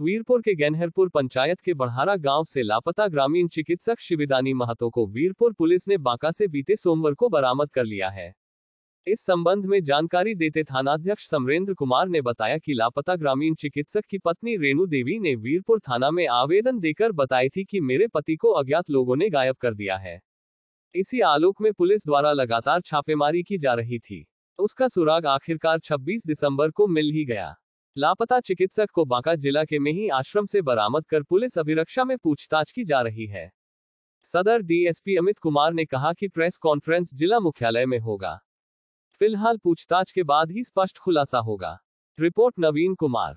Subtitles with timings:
[0.00, 5.52] वीरपुर के गैनहरपुर पंचायत के बढ़ारा गाँव से लापता ग्रामीण चिकित्सक शिविदानी महतो को वीरपुर
[5.52, 8.34] पुलिस ने बांका से बीते सोमवार को बरामद कर लिया है।
[9.06, 14.18] इस संबंध में जानकारी देते थानाध्यक्ष समरेंद्र कुमार ने बताया कि लापता ग्रामीण चिकित्सक की
[14.18, 18.50] पत्नी रेणु देवी ने वीरपुर थाना में आवेदन देकर बताई थी कि मेरे पति को
[18.50, 20.20] अज्ञात लोगों ने गायब कर दिया है।
[20.94, 24.26] इसी आलोक में पुलिस द्वारा लगातार छापेमारी की जा रही थी।
[24.58, 27.56] उसका सुराग आखिरकार 26 दिसंबर को मिल ही गया।
[27.96, 32.18] लापता चिकित्सक को बांका जिला के में ही आश्रम से बरामद कर पुलिस अभिरक्षा में
[32.18, 33.50] पूछताछ की जा रही है।
[34.24, 38.38] सदर डीएसपी अमित कुमार ने कहा कि प्रेस कॉन्फ्रेंस जिला मुख्यालय में होगा।
[39.20, 41.78] फ़िलहाल पूछताछ के बाद ही स्पष्ट खुलासा होगा।
[42.18, 43.34] रिपोर्ट नवीन कुमार।